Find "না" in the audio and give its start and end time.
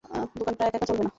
1.03-1.09